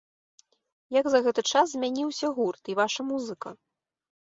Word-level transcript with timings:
Як 0.99 1.05
за 1.15 1.21
гэты 1.27 1.41
час 1.51 1.65
змяніўся 1.75 2.33
гурт 2.39 2.63
і 2.75 2.79
ваша 2.83 3.01
музыка? 3.13 3.49